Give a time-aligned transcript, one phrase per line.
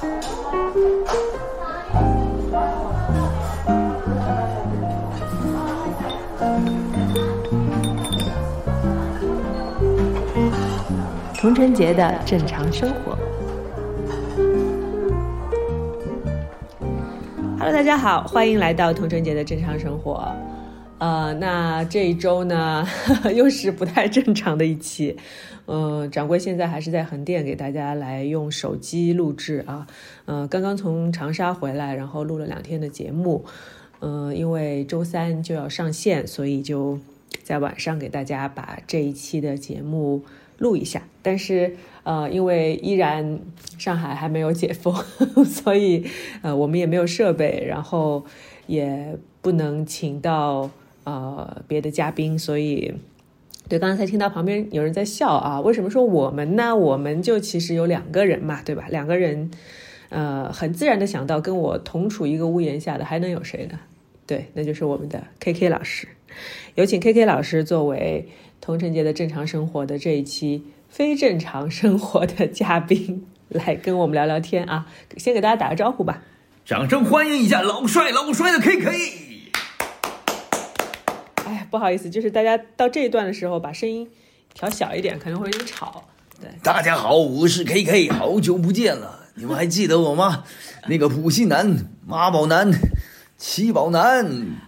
[0.00, 0.08] 童
[11.54, 13.18] 春节的正常生活。
[17.58, 20.26] Hello，大家好，欢迎来到童春节的正常生活。
[21.00, 22.86] 呃，那这一周呢，
[23.34, 25.16] 又是不太正常的一期。
[25.66, 29.86] 嗯，掌柜现在还是在横店给大家来用手机录制啊。
[30.26, 33.46] 嗯，刚刚从长沙回来，然后录了两天的节目。
[34.00, 36.98] 嗯，因为周三就要上线，所以就
[37.42, 40.22] 在晚上给大家把这一期的节目。
[40.58, 43.40] 录一下，但是呃，因为依然
[43.78, 44.94] 上海还没有解封，
[45.46, 46.04] 所以
[46.42, 48.26] 呃，我们也没有设备，然后
[48.66, 50.68] 也不能请到
[51.10, 52.94] 呃别的嘉宾，所以
[53.68, 56.76] 对，刚才听到旁边有人在笑啊，为什么说我们呢？
[56.76, 58.86] 我们就其实有两个人嘛，对吧？
[58.90, 59.50] 两个人，
[60.10, 63.78] 呃，很自然的想到跟我同处一个屋檐下的还能有谁呢？
[64.26, 66.08] 对，那就是我们的 K K 老师，
[66.74, 68.28] 有请 K K 老师作为。
[68.62, 74.86] 同城节的正常生活的这一期非正常生活的嘉宾来跟我们聊聊天啊，
[75.16, 76.22] 先给大家打个招呼吧，
[76.66, 79.29] 掌声欢迎一下老帅老帅的 K K。
[81.50, 84.08] 哎，不好意思，就是大家到这一段的时候把声音
[84.54, 86.04] 调小一点，可能会有点吵。
[86.40, 90.44] 对，大家好，我是 K K，好久不见了，你们还记得我吗？
[90.86, 92.70] 那个普信男、妈宝男、
[93.36, 94.24] 七宝男。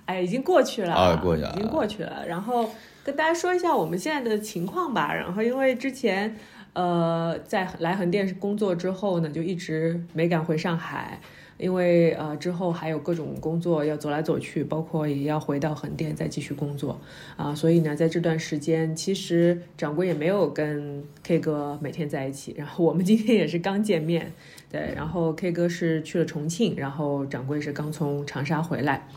[0.07, 2.69] 哎，已经过去了啊，过去了，已经过去了，然后。
[3.05, 5.13] 跟大家说一下我们现在的情况吧。
[5.13, 6.37] 然后，因为之前，
[6.73, 11.21] 呃，在来横店工作之后呢，就一直没敢回上海，
[11.63, 17.01] 因为呃之后还有各种工作要走来走去，包括也要回到横店再继续工作
[17.37, 17.55] 啊。
[17.55, 22.53] 所以呢，在这段时间，其实掌柜也没有跟 K 哥每天在一起。
[22.59, 24.33] 然后我们今天也是刚见面，
[24.71, 24.93] 对。
[24.97, 29.09] 然后 K 哥是去了重庆，然后掌柜是刚从长沙回来。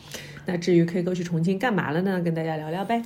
[0.46, 2.22] 那至于 K 哥去重庆干嘛了呢？
[2.22, 3.02] 跟大家聊聊呗。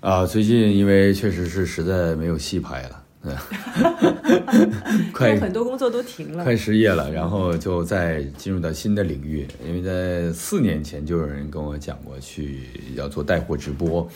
[0.00, 3.01] 啊，最近因为确实是实在没有戏拍了，
[5.12, 9.46] 快很多工作都停了，快失业了，然后就再进入到新的领域。
[9.64, 12.64] 因为在四年前就有人跟我讲过去
[12.96, 14.08] 要做带货直播，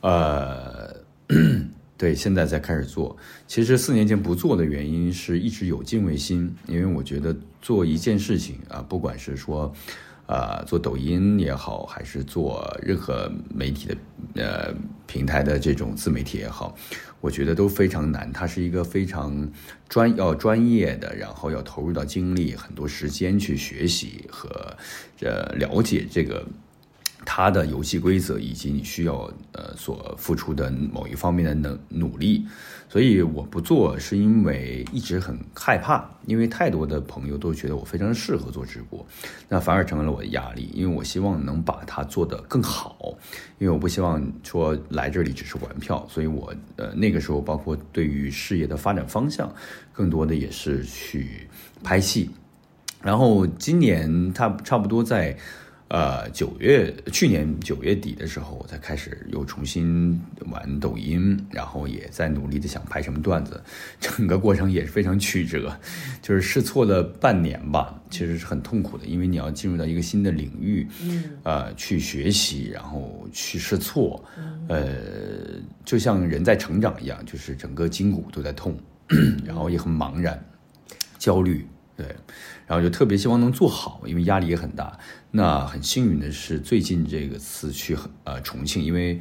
[0.00, 0.92] 呃，
[1.96, 3.16] 对，现在才开始做。
[3.46, 9.72] 其实四年前不做的原因是一直有敬畏心，因为我觉得做一件事情啊，不管是说。
[10.30, 13.96] 呃，做抖音也好，还是做任何媒体的
[14.36, 14.72] 呃
[15.04, 16.72] 平台的这种自媒体也好，
[17.20, 18.32] 我觉得都非常难。
[18.32, 19.50] 它是一个非常
[19.88, 24.48] 专要专业的，然后要投入到精力很多时间去学习和
[25.20, 26.46] 呃了解这个。
[27.24, 32.46] 它的游戏规则以及你需要呃所付出的某一方面的能努力，
[32.88, 39.06] 所以我不做是因为一直很害怕，因为太多的朋友都觉得我非常适合做直播，
[39.48, 42.96] 那反而成为了我的压力，因为我希望能把它做得更好，
[43.58, 49.52] 因为我不希望说来这里只是玩票，所以我呃那个时候包括对于事业的发展方向，
[49.92, 51.46] 更多的也是去
[51.84, 52.30] 拍戏，
[53.02, 55.36] 然后今年他 差不多在。
[55.90, 63.60] 呃，九月去年九月底的时候，我才开始又重新玩抖音，然后也在努力的想拍什么段子，
[63.98, 65.76] 整个过程也是非常曲折，
[66.22, 74.24] 就是试错了半年吧，其实是很痛苦的，因为你要进入到一个新的领域，嗯，呃，去学习，然后去试错，
[74.68, 74.94] 呃，
[75.84, 78.78] 就像人在成长一样，就是整个筋骨都在痛，
[79.44, 80.40] 然后也很茫然，
[81.18, 81.66] 焦虑。
[81.96, 82.06] 对，
[82.66, 84.98] 然后就特别希望能做好，因为压力也很大。
[85.32, 89.20] 那很幸运的是，最近这个次去呃重庆，因为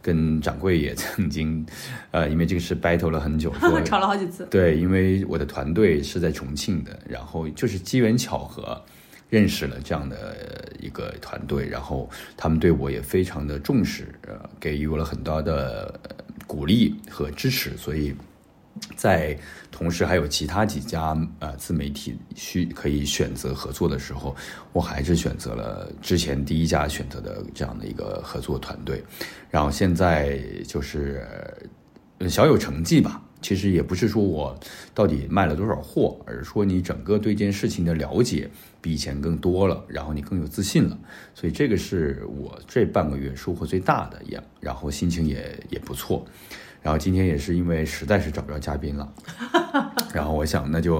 [0.00, 1.66] 跟掌柜也曾经，
[2.10, 3.52] 呃，因为这个是 battle 了很久，
[3.84, 4.46] 吵了好几次。
[4.50, 8.82] 对，因为我的团队是在重庆的，然后就是机缘巧合
[9.28, 16.00] 认识了这样的一个团队，然后他们对我也非常的重视，呃，给予我了很多的
[16.46, 18.14] 鼓励和支持，所以。
[18.96, 19.38] 在
[19.70, 24.34] 同时还有其他几家呃自媒体需可以选择合作的时候，
[24.72, 29.02] 我还是选择了之前第一家选择的这样的一个合作团队，
[29.50, 31.26] 然后现在就是
[32.28, 33.22] 小有成绩吧。
[33.42, 34.54] 其实也不是说我
[34.92, 38.50] 到底卖了多少货，而是说你整个对这件事情的了解
[38.82, 40.98] 比以前更多了，然后你更有自信了。
[41.34, 46.26] 所以这个是我这半个月收获最大的也，然后心情也也不错。
[46.82, 49.12] 然后今天也是因为实在是找不着嘉宾了，
[50.12, 50.98] 然后我想那就，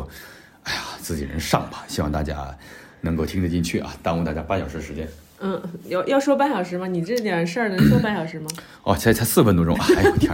[0.65, 2.57] 哎呀，自己人上吧，希望大家
[3.01, 5.09] 能够听得进去啊，耽误大家半小时时间。
[5.43, 6.87] 嗯，要要说半小时吗？
[6.87, 8.47] 你这点事儿能说半小时吗？
[8.85, 10.31] 哦，才才四分多钟，哎呦天，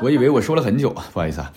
[0.00, 1.52] 我以为我说了很久啊， 不好意思啊。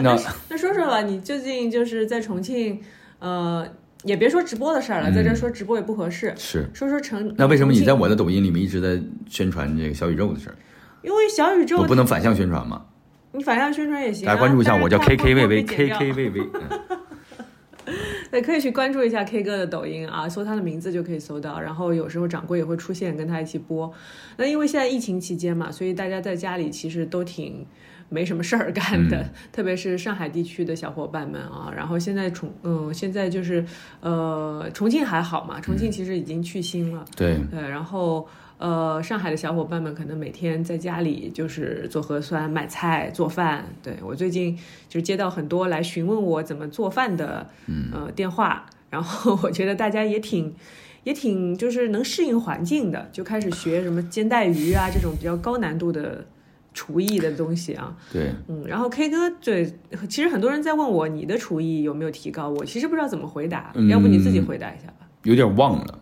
[0.00, 0.18] 那
[0.48, 2.80] 那说说吧，你最近就是在重庆，
[3.20, 3.66] 呃，
[4.02, 6.34] 也别说直播的事儿了，在这说直播也不合适。
[6.36, 10.56] 是，说说成那为什么你在我的抖音里面一直在宣传这个小宇宙的事儿？
[11.02, 12.84] 因为小宇宙我不能反向宣传吗？
[13.32, 14.28] 你反向宣传也行、啊。
[14.28, 16.48] 大家关注一下，我叫但是它 K K 会魏魏被剪 K 掉 K 魏魏。
[16.54, 16.80] 嗯
[18.30, 21.58] 对，可以去关注一下 K 哥的抖音啊，搜他的名字就可以搜到。
[21.58, 23.90] 然后有时候掌柜也会出现，跟他一起播。
[24.36, 27.64] 那因为现在疫情期间嘛，所以大家在家里其实都挺
[28.10, 31.72] 没什么事儿干的， 特别是上海地区的小伙伴们啊。
[31.74, 33.64] 然后现在重嗯，现在就是
[34.00, 37.02] 呃，重庆还好嘛，重庆其实已经去新了。
[37.16, 43.64] 对，对，然后呃，上海的小伙伴们可能每天在家里就是做核酸、买菜、做饭。
[43.82, 44.58] 对我最近
[44.88, 47.48] 就接到很多来询问我怎么做饭的
[47.92, 50.54] 呃电话，然后我觉得大家也挺。
[51.04, 56.26] 也挺就是能适应环境的，就开始学什么煎带鱼啊这种比较高难度的
[56.74, 57.96] 厨艺的东西啊。
[58.12, 59.72] 对，嗯，然后 K 哥对，
[60.06, 65.08] 其实很多人在问我你的厨艺有没有提高，我其实不知道怎么回答，要不你自己回答一下吧。
[65.22, 65.98] 有点忘了，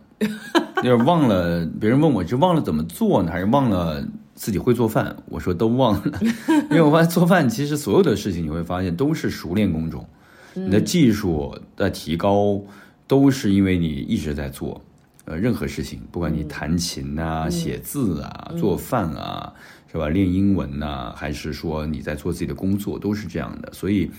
[0.77, 1.65] 有 点忘了。
[1.79, 4.05] 别人问我是忘了怎么做呢，还是忘了
[4.35, 5.15] 自己会做饭？
[5.27, 6.19] 我说都忘了，
[6.69, 10.07] 因为我发现做饭其实所有的事情你会发现都是熟练工种，
[10.53, 12.61] 你的技术的提高
[13.07, 14.81] 都是因为你一直在做。
[15.25, 19.51] 呃，任何事情，不管你弹琴呐、写字啊、做饭啊，
[19.91, 20.07] 是吧？
[20.07, 23.69] 练英文呐、还是说你在做自己的工作，都是这样的。
[23.73, 24.09] 所以，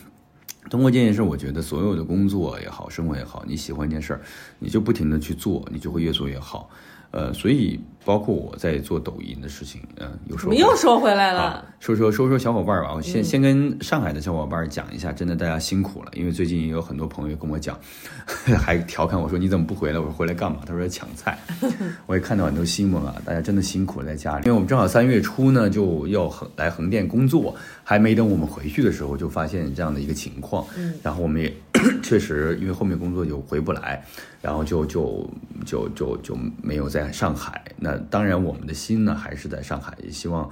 [0.70, 4.20] 通过这件事，我觉得所有的工作也好，生活也好，你喜欢一件事儿，
[4.58, 6.70] 你就不停的去做，你就会越做越好。
[7.10, 17.78] 呃，所以包括我在做抖音的事情，嗯、有时候又说回来了？，说说说说小伙伴儿吧，我先、先跟上海的小伙伴儿讲一下，真的大家辛苦了，因为最近也有很多朋友跟我讲，
[18.64, 19.98] 还调侃我说你怎么不回来？
[19.98, 20.60] 我说回来干嘛？
[20.64, 21.38] 他说抢菜。
[22.06, 31.52] 我也看到很多新闻啊，大家真的辛苦了在家里，因为我们正好三月初呢就要横来横店工作，还没等我们回去的时候，就发现这样的一个情况，嗯，然后我们也
[32.02, 34.02] 确实因为后面工作就回不来，
[34.40, 35.28] 然后就就
[35.66, 37.62] 就就就没有在上海。
[37.76, 40.48] 那当然，我们的心呢还是在上海，也希望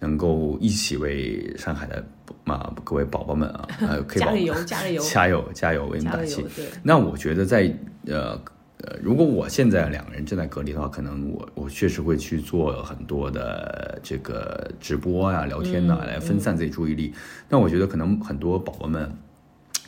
[0.00, 2.04] 能够一起为上海的
[2.44, 3.68] 嘛各位宝宝们啊，
[4.14, 6.44] 加油，加油，加油加油，为你们打气
[6.82, 7.72] 那我觉得在
[8.06, 8.40] 呃
[8.84, 17.12] 呃，如果我现在两个人正在隔离的话，可能我我确实会去做很多的这个直播啊、聊天呐、来分散自己注意力。
[17.48, 19.10] 那我觉得可能很多宝宝们。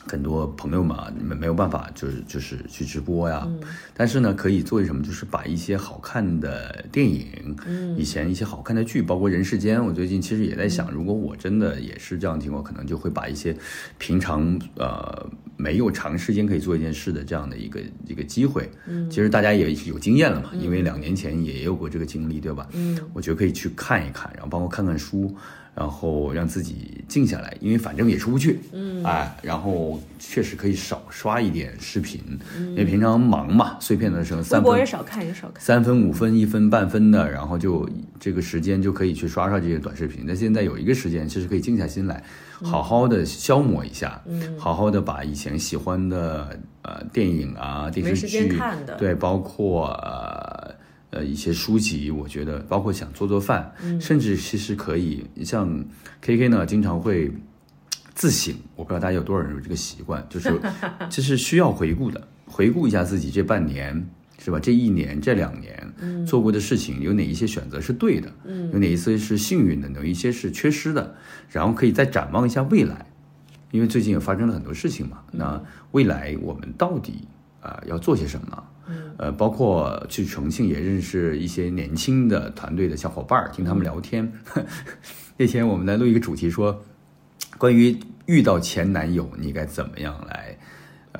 [0.07, 3.47] 很多朋友们啊，你们没有办法，就是就是去直播呀。
[3.93, 5.03] 但是呢，可以做什么？
[5.03, 13.55] 就是把一些好看的电影，嗯，以前一些好看的剧，包括《人世间》，我最近其实也在想，如果我真的也是这样的情况，可能就会把一些
[13.97, 22.67] 平常呃没有长时间可以做一件事的这样的一个一个机会，嗯，其实大家也有经验了嘛，因为两年前也有过这个经历，对吧？
[22.73, 25.35] 嗯，我觉得可以去看一看，然后包括看看书。
[25.73, 32.21] 然后让自己静下来，因为反正也出不去，嗯，哎，然后确实可以少刷一点视频，
[32.57, 35.63] 因为平常忙嘛，碎片的时候三分博也少看，也少看。
[35.63, 37.89] 三分、五分、一分、半分的，然后就
[38.19, 40.23] 这个时间就可以去刷刷这些短视频。
[40.25, 42.21] 那现在有一个时间，其实可以静下心来，
[42.61, 48.59] 好好的消磨一下，嗯，好好的把以前喜欢的呃电影啊、电视剧，
[48.97, 50.70] 对，包括呃
[51.11, 55.85] 呃一些书籍，我觉得包括想做做饭，甚至其实可以像
[56.19, 57.31] K K 呢，经常会。
[58.13, 60.51] 自省，我不知道大家有多少人有这个习惯，就是
[61.09, 64.05] 这是需要回顾的，回顾一下自己这半年
[64.37, 64.59] 是吧？
[64.59, 65.93] 这一年、这两年
[66.27, 68.31] 做过的事情，有哪一些选择是对的？
[68.73, 71.15] 有哪一些是幸运的，有一些是缺失的，
[71.49, 73.05] 然后可以再展望一下未来，
[73.71, 75.19] 因为最近也发生了很多事情嘛。
[75.31, 77.27] 那未来我们到底
[77.61, 78.63] 啊、要做些什么？
[79.21, 84.33] 呃，包括去重庆也认识一些年轻的团队的小伙伴儿，听他们聊天。
[85.37, 86.83] 那天我们来录一个主题说，
[87.59, 90.57] 关于遇到前男友，你该怎么样来，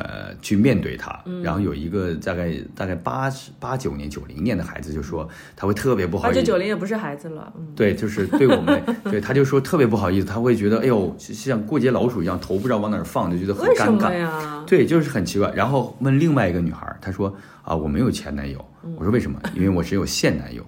[0.04, 1.18] 呃，去面对他。
[1.44, 6.44] 然后有一个大概大概八十八九年、九零年的孩子就说，他会特别不好意思。
[6.44, 14.14] 九零也不是孩子了，嗯，对，就是对我们，对他就说特别不好意思，他会觉得，哎呦，像过街老鼠一样，头不知道往哪儿放，就觉得很尴尬。
[14.14, 14.64] 呀？
[14.68, 15.52] 对，就是很奇怪。
[15.56, 18.64] 然后问另外一个女孩儿，她说啊，我没有前男友。
[18.98, 19.40] 我说为什么？
[19.56, 20.66] 因为我只有现男友。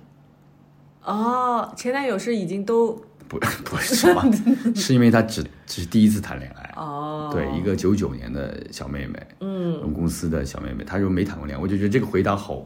[1.04, 2.94] 哦，前男友是已经都
[3.28, 4.24] 不 不是什么，
[4.76, 6.63] 是因为他只只是第一次谈恋爱。
[6.76, 12.66] 哦，对，一个九九年的小妹妹，嗯，我们公司的小妹妹，她说没谈过恋爱，我就觉得这个回答好，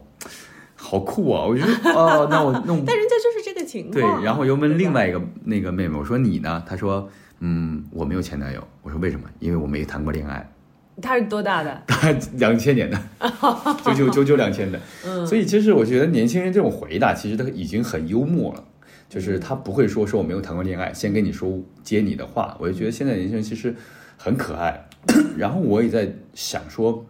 [0.76, 1.46] 好酷啊！
[1.46, 6.64] 我觉得 哦，那我那我但人家就是这个情况对。，然后又问另外一个那个妹妹，我说你呢？
[6.68, 7.10] 她说
[7.40, 8.66] 嗯，我没有前男友。
[8.82, 9.28] 我说为什么？
[9.40, 10.50] 因为我没谈过恋爱。
[11.02, 11.84] 她是多大的？
[11.86, 13.00] 他两千年的，
[13.86, 18.64] 九九九九两千的，嗯所以其实我觉得年轻人这种回答其实他已经很幽默了，
[19.08, 23.76] 就是他不会说说我没有谈过恋爱，先跟你说接你的话，我就觉得现在年轻人其实
[24.18, 24.86] 很可爱。
[25.38, 27.06] 然后我也在想说，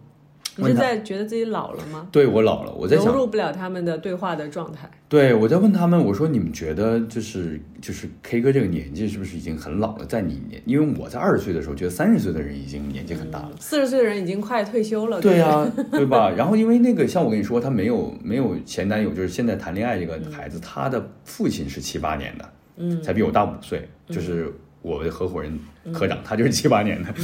[0.56, 2.06] 你是在觉得自己老了吗？
[2.12, 4.88] 对我老了，我在想融入不了他们的对话的状态。
[5.08, 10.04] 对，我在问他们，我说你们觉得就是就是 K 哥这个年纪是不是已经很老了？
[10.04, 15.20] 在你年，因为我在二十岁的时候觉得三十岁的人已经年纪很大了，四十岁的人已经快退休了。
[15.20, 16.30] 对呀、对吧？
[16.36, 25.58] 然后因为那个像我跟你说，他没有没有前男友，就是现在谈恋爱这个孩子，他的父亲是七八年的，嗯，才比我大五岁，就是我的合伙人
[25.92, 27.14] 科长，他就是七八年的，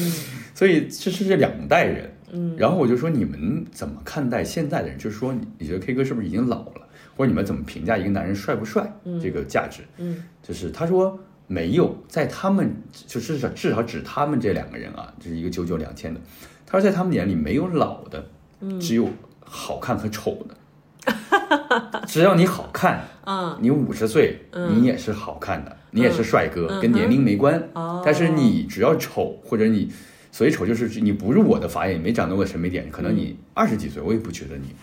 [0.54, 2.10] 所以这是这两代人。
[2.32, 4.98] 嗯，然后我就说你们怎么看待现在的人？
[4.98, 6.88] 就是说你你觉得 K 哥是不是已经老了？
[7.16, 8.92] 或者你们怎么评价一个男人帅不帅
[9.22, 9.82] 这个价值？
[9.98, 11.16] 嗯，就是他说
[11.46, 12.74] 没有，在他们
[13.06, 16.20] 就至少至少指他们这两个人啊，这是一个九九两千的，
[16.66, 18.26] 他说在他们眼里没有老的，
[18.80, 19.08] 只有
[19.44, 20.56] 好看和丑的。
[22.06, 24.38] 只要你好看，嗯，你五十岁，
[24.70, 27.62] 你也是好看的，你也是帅哥，跟年龄没关。
[27.72, 29.90] 哦但是你只要丑，或者你
[30.30, 34.74] 所以丑就是你不是我的法眼，没长到我的审美点，可能你二十几岁，我也不觉得你。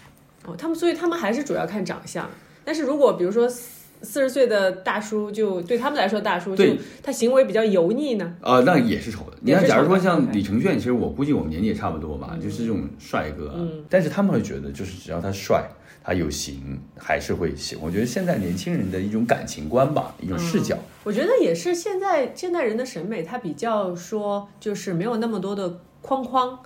[0.46, 2.28] 哦，他们所以他们还是主要看长相。
[2.64, 8.34] 但是如果比如说四十岁的大叔，就对他们来说，大叔就对他行为比较油腻呢。
[8.42, 9.38] 啊、那也是丑的。
[9.42, 13.60] 你看，假如说像李承铉，其实我估计我们年纪也差不多吧，就是这种帅哥啊。
[13.88, 15.64] 但是他们会觉得，就是只要他帅，
[16.04, 17.86] 他有型，还是会喜欢。
[17.86, 20.78] 我觉得现在年轻人的一种感情观吧，一种视角。
[21.04, 26.60] 我觉得也是现在现代人的审美，它比较说就是没有那么多的框框，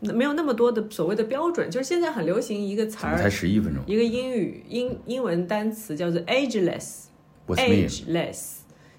[0.00, 1.70] 没有那么多的所谓的标准。
[1.70, 7.04] 就是现在很流行一个词怎么才，十一分钟一个英语英英文单词叫做 ageless。
[7.46, 8.38] ？What's mean？ageless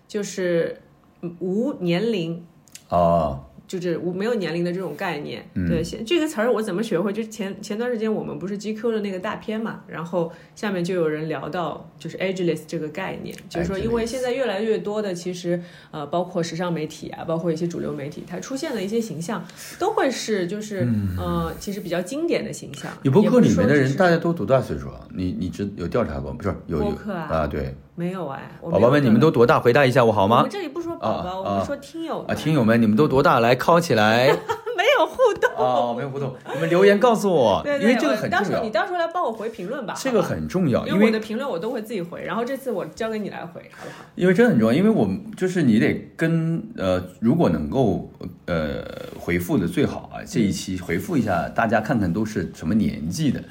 [0.08, 0.82] 就是
[1.22, 2.46] 嗯无年龄，
[2.90, 3.42] 啊，
[3.80, 5.48] 就是无没有年龄的这种概念。
[5.56, 7.14] 嗯对，现这个词儿我怎么学会？
[7.14, 15.62] 就前前段时间我们不是 GQ 的那个大片嘛，然后下面就有人聊到就是 ageless 这个概念，就是说，因为现在越来越多的其实
[15.92, 19.44] 呃，包括时尚媒体啊，包括一些主流媒体，它出现的一些形象
[19.80, 20.88] 都会是就是、
[21.18, 22.92] 呃，其实比较经典的形象。
[23.02, 25.02] 你嗯播客里面的人大家都多大岁数啊？
[25.14, 26.38] 你你知有调查过吗？
[26.38, 27.48] 不是有有播客啊啊？
[27.48, 29.60] 对，没有哎，宝宝们，你们都多大？
[29.60, 30.50] 回答一下我好吗我们？
[30.52, 33.40] 这里不说宝宝，我们说听友啊，听友们，你们都多大？
[33.40, 34.28] 来敲起来
[34.76, 35.50] 没有互动。
[35.56, 39.94] 哦，没有互动，你们留言告诉我，对对，因为这个到很重要，时候你到时候来帮我回评论吧。
[39.96, 44.04] 这个很重要，因为我的评论我都会自己回，然后这次我交给你来回，好不好？
[44.16, 48.12] 因为这很重要，因为我们就是你得跟呃，如果能够
[48.48, 48.84] 呃
[49.18, 53.42] 回复的最好啊，这一期回复一下大家看看都是什么年纪的，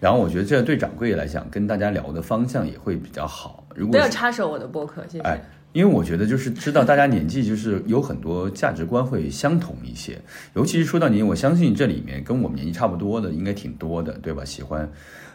[0.00, 3.64] 然后我觉得这对掌柜来讲跟大家聊的方向也会比较好。
[3.76, 5.22] 如果不要插手我的播客，谢谢。
[5.22, 5.40] 哎，
[5.72, 10.20] 因为我觉得就是知道大家年纪就是有很多价值观会相同一些，
[10.54, 14.44] 尤其是说到您，我相信这里面跟我们年纪差不多的应该挺多的，对吧？
[14.44, 14.90] 喜欢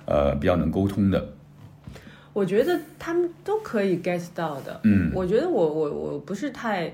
[0.06, 1.34] 呃比较能沟通的，
[2.34, 4.82] 我觉得他们都可以 get 到的。
[4.84, 6.94] 嗯，我觉得我我我不是太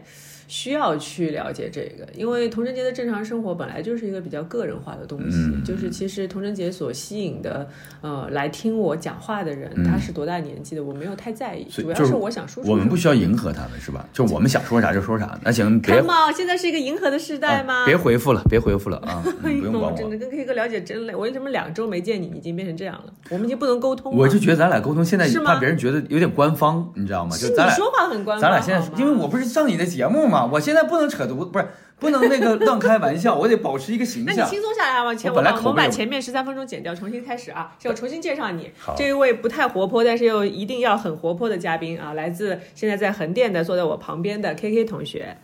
[0.52, 5.38] 需要去了解这个，因为童贞节的正常生活本来就是一个比较个人化的东西。
[5.38, 7.66] 嗯就是其实童贞节所吸引的，
[8.02, 14.06] 呃，来听我讲话的人，他是多大年纪的，我没有太在意，主要是我想说出我们不需要迎合他们，是吧？
[14.12, 15.40] 就我们想说啥就说啥。
[15.42, 17.84] 那行，别 on，现在是一个迎合的时代吗？
[17.84, 19.24] 啊别回复了，别回复了啊！
[19.42, 19.92] 不用管我。
[19.92, 21.16] 呦真的跟 K 哥了解真累。
[21.16, 23.14] 我为什么两周没见你，已经变成这样了？
[23.30, 24.18] 我们已经不能沟通了。
[24.18, 27.32] 我就觉得咱俩沟通现在是怕别人觉得有点官方，你知道吗？
[27.32, 31.68] 就是咱俩你说话很官方，咱俩现在因为我不是上你的节目嘛，我现在不能扯犊，不是
[32.00, 34.36] 不能那个 乱开玩笑，我得保持一个形象。
[34.36, 35.14] 那你轻松下来好吗？
[35.14, 37.76] 前我把我们把前面十三分钟剪掉，重新开始啊！
[37.80, 45.38] 先我重新介绍你，这一位不太活泼，但是又一定要很活泼的嘉宾啊，来自现在在横店的，坐在我旁边的 KK 同学。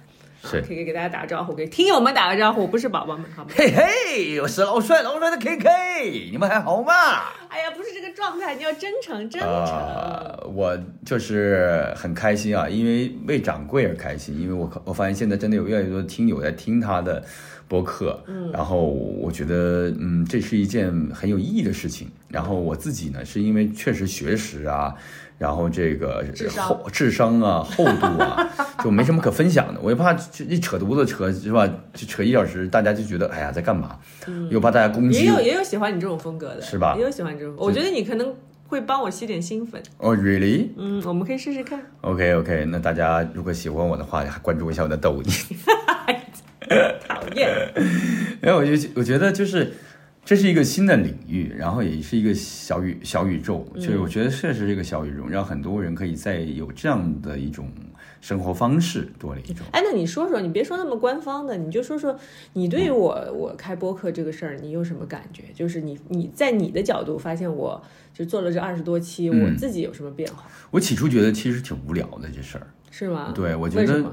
[0.47, 3.49] 是 KK 给大家打个招呼，给听友们打个招呼，不是宝宝们，好吗？
[3.55, 6.93] 嘿嘿，我是老帅老帅的 KK，你们还好吗？
[7.49, 9.49] 哎呀，不是这个状态，你要真诚，真诚。
[9.49, 17.23] 呃，我就是很开心啊，因为为掌柜而开心，因为我我发现现在真的有越来越多的听友在听他的
[17.67, 22.07] 播客，嗯，然后我觉得嗯，这是一件很有意义的事情。
[22.29, 24.93] 然后我自己呢，是因为确实学识啊，
[25.37, 26.25] 然后这个
[26.57, 28.49] 厚智商啊、 厚度啊，
[28.83, 29.79] 就没什么可分享的。
[29.81, 33.97] 我又怕就一扯犊子扯是吧，就扯一小时，大家就觉得哎呀在干嘛，
[34.49, 35.19] 又怕大家攻击。
[35.19, 38.35] 也有也有喜欢你这种风格的，是吧也有喜欢这种，我觉得你可能
[38.67, 39.81] 会帮我吸点新粉。
[39.99, 41.81] 哦、r e a l l y 嗯，我们可以试试看。
[42.01, 45.31] OK OK，那大家如果喜欢我的话，还关注一下我的抖音。
[47.07, 47.49] 讨厌，
[48.43, 49.73] 因为我就我觉得就是
[50.25, 57.71] 这是一个新的领域，然后也是一个小宇小宇宙，就是我觉得确实是一个小宇宙，让很多人可以在有这样的一种
[58.19, 59.65] 生活方式多了一种。
[59.71, 62.19] 哎，那你说说，你别说那么官方的，你就说说
[62.53, 65.43] 你对于我我开播客这个事儿，你有什么感觉？
[65.53, 67.81] 就是你你在你的角度发现我
[68.13, 70.43] 就做了这二十多期，嗯我自己有什么变化？
[70.71, 73.31] 我起初觉得其实挺无聊的这事儿，是吗？
[73.33, 74.11] 对我觉得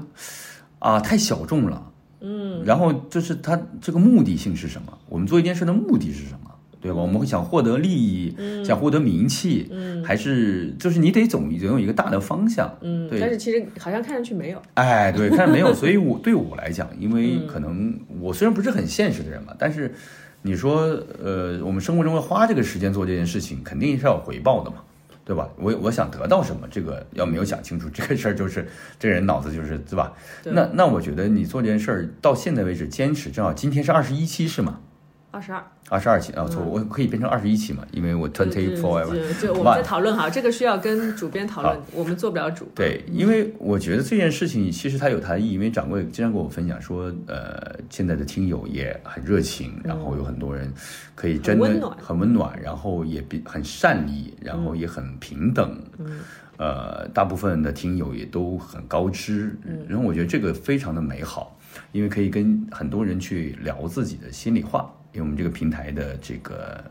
[0.79, 1.91] 啊太小众了。
[2.25, 4.97] 嗯，然后就是他这个目的性是什么？
[5.07, 6.51] 我们做一件事的目的是什么？
[6.81, 7.01] 对吧？
[7.01, 9.71] 我们会想获得利益，想获得名气，
[10.03, 13.19] 还是就是你得总总有一个大的方向，嗯，对。
[13.19, 15.73] 但是其实好像看上去没有，哎，对，看着没有。
[15.73, 19.95] 所以我对我来讲，因为可能我虽然不是很现实的人嘛，但是
[20.43, 20.81] 你说，
[21.23, 24.77] 呃，我们生活中花这个时间做这件事情，肯定是要有回报的嘛。
[25.25, 25.49] 对吧？
[25.57, 28.67] 我我想得到什么，这个要没有想清楚， 这个事儿就是
[28.99, 30.13] 这人脑子就是对吧？
[30.43, 34.79] 那那我觉得你做这件事儿到现在为止坚持，正好今天是二十一期是吗？
[35.35, 35.61] 二十二。
[35.89, 37.85] 二十二期啊，错，我可以变成二十一期嘛？
[37.91, 39.03] 因为我 twenty four。
[39.39, 42.65] 就我们在讨论哈，这个需要跟主编讨论，我们做不了主。
[42.73, 50.73] 对，因为我觉得这件事情其实它有它的意义，因为掌柜经常跟我分享说，呃，现在的听友也很热情，然后有很多人
[51.13, 55.77] 可以真的很温暖，然后也比很善意，然后也很平等。
[55.99, 56.19] 嗯。
[56.57, 59.53] 呃，大部分的听友也都很高知，
[59.89, 61.59] 然后我觉得这个非常的美好，
[61.91, 64.89] 因为可以跟很多人去聊自己的心里话。
[65.15, 66.83] 因为我们这个平台的这个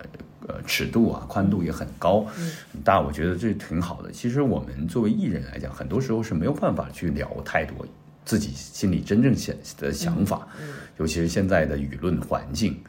[0.49, 2.23] 呃尺度啊宽度也很高
[2.73, 4.11] 很大，我觉得这挺好的。
[4.11, 7.87] 其实我们作为艺人来讲，很多时候是没有办法去聊太多
[8.25, 10.49] 自己心里真正想的想法，
[10.97, 12.83] 尤其是现在的舆论环境，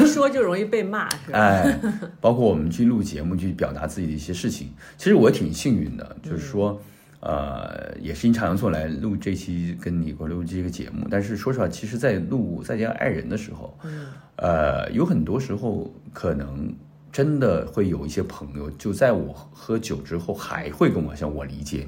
[0.00, 1.38] 一说就容易被骂，是吧？
[1.40, 1.80] 哎，
[2.20, 6.80] 包括我们去录节目去表达自己的一些事情，其实我挺幸运的，就是说。
[7.22, 13.78] 呃，也是阴差阳错来录这期跟你过录这个节目，但是说实话，其实，在录《再见爱人》的时候，
[14.36, 16.74] 呃，有很多时候可能
[17.12, 21.86] 真的会有一些朋友，就在我喝酒之后，还会跟我讲：“我理解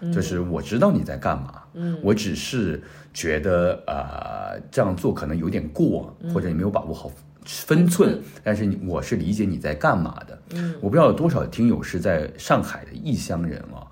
[0.00, 7.10] 你，就是我知道你在干嘛，嗯，我只是觉得呃这样做可能有点过，或者你没有把握好
[7.44, 13.83] 分寸，但是我是理解你在干嘛的，嗯，我不知道有多少听友是在上海的异乡人啊。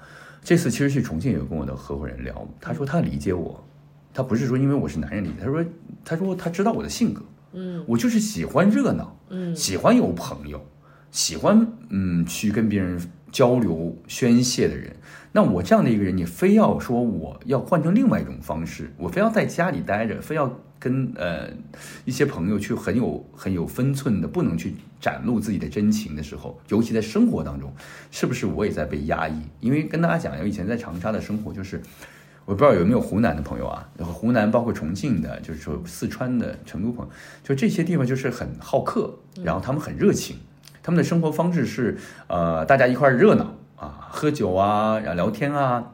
[0.43, 3.65] 这次其实去重庆也跟我的合伙人聊，他说他理解我，
[4.13, 5.65] 他不是说因为我是男人理解，他说
[6.05, 7.23] 他说他知道我的性格，
[7.53, 10.61] 嗯，我就是喜欢热闹，嗯，喜欢有朋友，
[11.13, 14.97] 喜欢嗯去跟别人交流宣泄的人。
[15.31, 20.59] 那我这样的一个人，你非要说我要换成另外一种方式，我非要在家里待着，非要。
[20.83, 21.49] 跟呃
[22.05, 27.73] 一些朋友去很有很有分寸的，不能去展露自己的真情的时候，尤其在生活当中，
[28.11, 29.41] 是不是我也在被压抑？
[29.61, 31.81] 因为跟大家讲，我以前在长沙的生活就是，
[32.45, 37.13] 我不知道有没有湖南的朋友啊，然后湖南包括重庆的，就是说四川的成都朋友，
[37.45, 40.39] 就这些地方就是很好客，然后他们很热情，
[40.83, 45.93] 他们的生活方式是呃大家一块热闹啊，喝酒啊，然后聊天啊，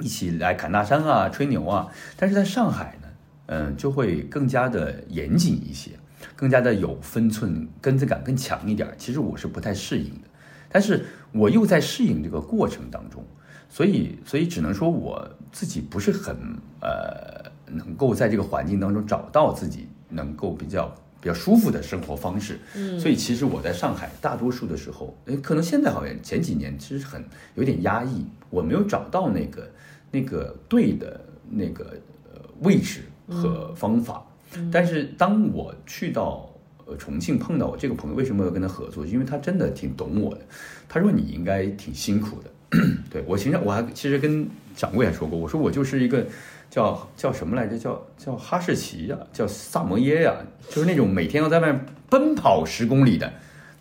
[0.00, 2.98] 一起来侃大山啊，吹牛啊，但是在上海。
[3.46, 5.90] 嗯，就会更加的严谨一些，
[6.34, 8.88] 更加的有分寸，根子感更强一点。
[8.96, 10.28] 其实我是不太适应的，
[10.70, 13.22] 但是我又在适应这个过程当中，
[13.68, 16.34] 所以，所以只能说我自己不是很
[16.80, 20.88] 呃，能够在这个环境当中找到自己能够比较
[21.20, 22.58] 比较舒服的生活方式。
[22.74, 27.22] 嗯，所以其实我在上海大多数的时候，诶，可能现在好像前几年其实很
[27.56, 29.70] 有点压抑，我没有找到那个
[30.10, 31.84] 那个对的那个
[32.32, 33.02] 呃位置。
[33.28, 34.24] 和方法，
[34.70, 36.48] 但是当我去到
[36.86, 39.06] 呃重庆碰到我这个朋友，为什么要跟他合作？
[39.06, 40.40] 因为他真的挺懂我的。
[40.88, 42.78] 他说你应该挺辛苦的，
[43.10, 46.24] 对我其实我还其实跟掌柜还说过，我说我就是一个
[46.70, 47.78] 叫叫什么来着？
[47.78, 50.34] 叫叫哈士奇呀，叫萨摩耶呀，
[50.68, 53.32] 就是那种每天要在外面奔跑十公里的，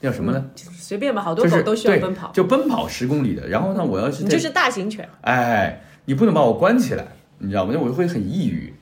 [0.01, 0.49] 叫什么呢？
[0.55, 3.47] 随便吧，好多狗都需要奔跑，就奔跑十公里的。
[3.47, 7.05] 然后呢，我要是你就是大型犬，哎，你不能把我关起来，
[7.39, 7.71] 你知道吗？
[7.73, 8.73] 那我就会很抑郁。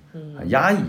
[0.41, 0.83] 很压抑，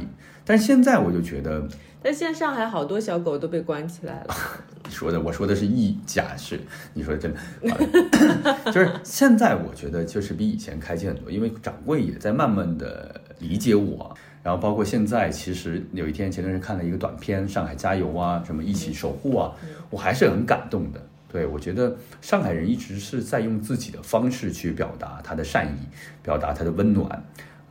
[0.44, 1.62] 但是现在我就觉得，
[2.02, 4.34] 但现在上海好多小狗都被关起来了。
[4.84, 6.58] 你说的，我说的是意假是，
[6.94, 14.12] 你说的真的， 就是现在我觉得就是比以前开心很多，因为掌柜也在慢慢的理解我，
[14.42, 19.52] 然后包括现在，其实有一天前段时间看了一个短片《上海加油》啊，什么一起守护啊，
[19.90, 21.00] 我还是很感动的。
[21.30, 25.86] 对我觉得上海人一直是在用自己的方式去表达他的善意，
[26.22, 27.24] 表达他的温暖。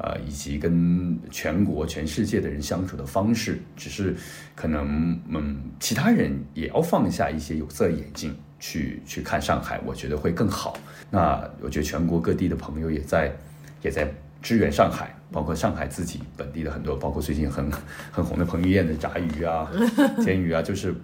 [0.03, 4.15] 呃，以及跟全国、全世界的人相处的方式，只是
[4.55, 10.75] 可能，嗯，其他人也要放下一些有色眼镜去去看上海，我觉得会更好。
[11.11, 13.31] 那我觉得全国各地的朋友也在
[13.83, 14.11] 也在
[14.41, 17.71] 支援上海，包括上海自己本地的很多，包括最近很
[18.11, 19.69] 很红的彭于晏的炸鱼啊、
[20.23, 20.95] 煎鱼啊，就是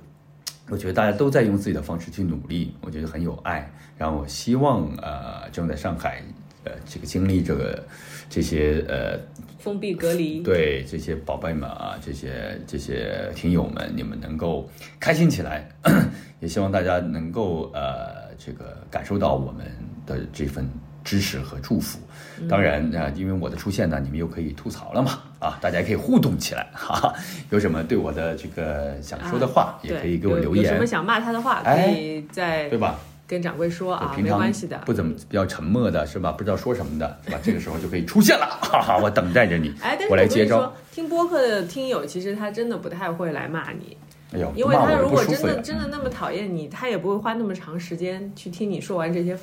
[0.69, 3.71] 我觉得大家都在用自己的方式去努力，我觉得很有爱。
[3.95, 6.23] 然后我希望，呃，正在上海，
[6.63, 7.85] 呃，这个经历这个。
[8.29, 9.19] 这些呃，
[9.59, 15.67] 封闭隔离，对这些宝贝们啊，这些这些听友们，你们能够开心起来，
[16.39, 19.65] 也希望大家能够呃，这个感受到我们
[20.05, 20.69] 的这份
[21.03, 21.99] 支持和祝福。
[22.47, 27.13] 当然啊，因为我的出现呢，你们又可以吐槽了嘛，啊，大家可以互动起来 哈、哈。
[27.49, 32.99] 有什么对我的这个想说的话，也可以给我留言，有什么想骂他的话，可哎以在对吧？
[33.27, 34.77] 跟掌柜说啊，没关系的。
[34.85, 36.31] 不怎么比较沉默的是吧？
[36.31, 37.39] 不知道说什么的是吧？
[37.43, 43.97] 这个时候就可以出现了，哈哈，我等待着你，哎，但是我来接招听播客的听友其实他真的不太会来骂你，
[44.33, 45.61] 哎呦，因为他如果真的。
[45.61, 49.37] 真的那么讨厌你，他也不会花那么长时间去听你说完这些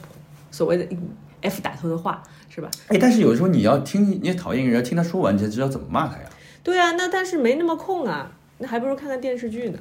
[0.51, 0.87] 所谓的
[1.43, 2.71] F 打头的话，是吧？
[2.89, 6.25] 哎，但是有的时候你要听，你讨厌一个人，听他说完，你才知道怎么骂他呀。
[6.63, 9.79] 对啊，那但是没那么空啊，那还不如看看电视剧呢，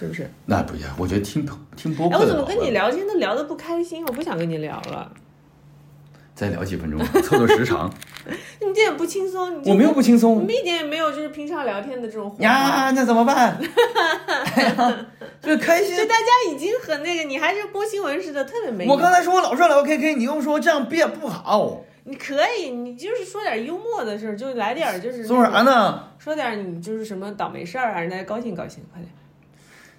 [0.00, 0.30] 是不是？
[0.46, 4.02] 那不一样，我觉得听听播哎，客我怎么跟你聊天都聊得不开心？
[4.06, 5.12] 我不想跟你聊了，
[6.34, 7.92] 再聊几分钟，凑凑时长。
[8.60, 12.42] 你这也不轻松，你我没有不轻松，我们一点也没有就是平常聊天的这种火花。
[12.42, 13.58] 呀，那怎么办？
[14.56, 15.06] 哎呀，
[15.42, 16.04] 这开心就。
[16.06, 18.94] 大家已经很那个，你还是播新闻似的，特别没用。
[18.94, 26.04] 我刚才说我老说聊 KK，你又说这样别不好，你可以，你就是说点幽默的事儿，就来点就是说啥呢？
[26.18, 29.10] 说点你就是什么倒霉事儿啊，让大家高兴高兴，快点。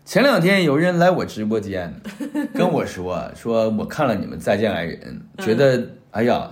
[0.03, 1.93] 前两天有人来我直播间，
[2.53, 6.51] 跟我说说我看了你们《再见爱人》，觉得哎呀，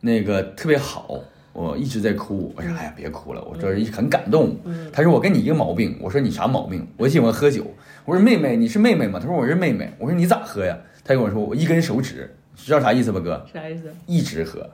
[0.00, 1.20] 那个特别好。
[1.52, 4.58] 我一直在哭，我说哎呀别哭了，我说很感动。
[4.92, 6.86] 他说我跟你一个毛病，我说你啥毛病？
[6.98, 7.64] 我喜欢喝酒。
[8.04, 9.18] 我说妹妹你是妹妹吗？
[9.18, 9.90] 他说我是妹妹。
[9.98, 10.76] 我说你咋喝呀？
[11.02, 13.42] 他跟我说我一根手指，知道啥意思吧哥？
[13.50, 13.90] 啥意思？
[14.06, 14.68] 一直喝。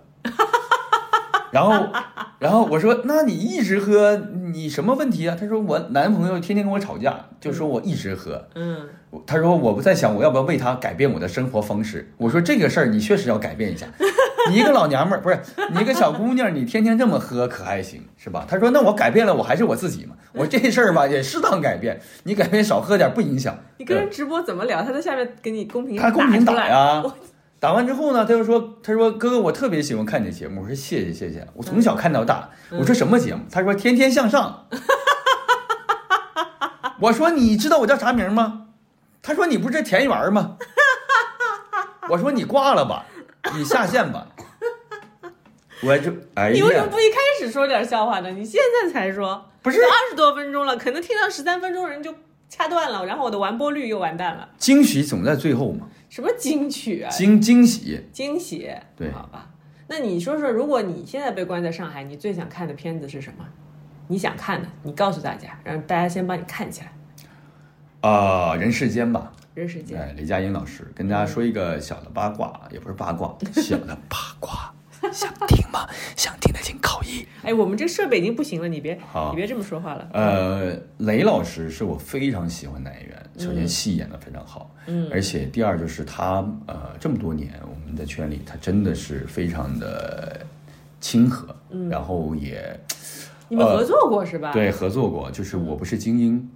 [1.52, 1.86] 然后，
[2.38, 4.16] 然后我说：“那你一直喝，
[4.52, 8.48] 你什么问题啊？”他说：“我男朋友天天跟我吵架，就说我一直喝。
[8.54, 8.88] 嗯，
[9.26, 13.86] 他说：“我不在想我要不要为他改变我的生活方式。”我说：“这个事儿你确实要改变一下。
[14.50, 15.38] 你一个老娘们儿，不是
[15.72, 24.82] 你一个小姑娘，你天天这么喝可还行是吧？”他说：“那我改变了，我还是我自己嘛。”我说：“这事儿吧也适当改变，你改变少喝点不影响。”你跟人直播怎么聊？
[24.82, 27.14] 他在下面给你公屏他公屏打呀我，
[27.62, 32.50] 打完之后呢，他就说：“他说哥哥，我特别喜欢看你的节目。”我说：“谢谢谢谢，我从小看到大。
[32.70, 34.66] 我说：“什么节目？”他说：“天天向上。”
[36.98, 38.66] 我说：“你知道我叫啥名吗？”
[39.22, 40.56] 他说：“你不是田园吗？”
[42.10, 43.06] 我说：“你挂了吧，
[43.54, 44.26] 你下线吧。”
[45.84, 48.30] 我就哎呀你为什么，不一开始说点笑话呢？
[48.30, 52.12] 你现在才说，不是二十多分钟了，可能听到十三分钟人就
[52.48, 54.48] 掐断了，然后我的完播率又完蛋了。
[54.58, 57.08] 惊喜总在最后嘛，什么金曲啊？
[57.08, 57.98] 惊惊喜。
[58.12, 59.48] 惊喜，对好吧。
[59.86, 63.46] 那你说说，如果你现在被关在上海，你最想看的片子是什么？
[64.08, 66.92] 你想看的，你告诉大家，让大家先帮你看起来。
[68.02, 74.71] 啊、人世间吧，人世间，哎，雷佳音老师跟大家说一个小的八卦，也不是八卦， 小的八卦，
[75.12, 75.88] 想听吗？
[76.16, 77.26] 想听的请扣一。
[77.42, 80.08] 哎，我们这设备已经不行了，你别好你别这么说话了。
[80.12, 90.40] 呃，雷老师是我非常喜欢的演员，首先戏演的非常好，嗯而且第二就是他呃这么多年我们在圈里，他真的是非常的
[91.00, 92.78] 亲和，嗯然后也
[93.48, 96.48] 你们合作过是吧？，对合作过，就是我不是精英，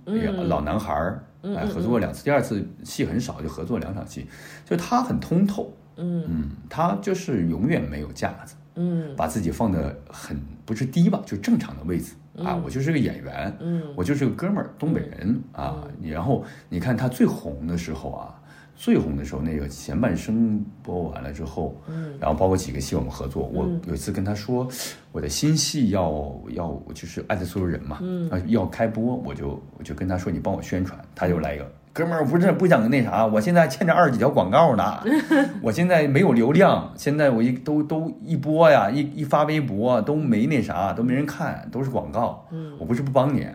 [0.48, 4.26] 老男孩儿，哎，合作过两次，第二次戏很少，就合作两场戏，
[4.64, 15.88] 就他很通透，嗯嗯，他就是永远没有架子，嗯把自己放的很不是低吧，就正常的位置啊，我就是个演员，嗯我就是个哥们儿，东北人啊。
[16.02, 18.34] 然后你看他最红的时候啊，
[18.74, 24.68] 最红的时候那个前半生播完了之后，嗯然后包括几个戏我们合作，我有一次跟他说，
[25.12, 31.72] 我的新戏要要就是爱的所有人嘛，嗯啊要开播，我就我就跟他说你帮我宣传，他就来一个。
[31.96, 35.02] 哥们儿，我不是不想那啥，我现在欠着二十几条广告呢，
[35.62, 42.46] 我现在没有流量，现在我一都都一播呀，一一发微博都没那啥，都没人看，都是广告。
[42.52, 43.46] 嗯我不是不帮你，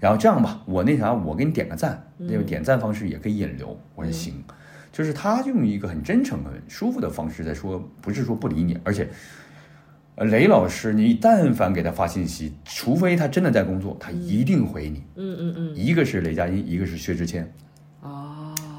[0.00, 3.78] 然后这样吧，我那啥，我给你点个赞，那个点赞方式也可以引流。
[3.94, 4.42] 我说行，
[4.90, 9.08] 就是他用一个很真诚、很舒服的方式在说，不是说不理你，而且。
[10.16, 15.02] 呃，雷老师，你但凡给他发信息，除非他真的在工作，他一定回你。
[15.16, 17.48] 嗯嗯嗯，一个是雷佳音，一个是薛之谦，哦，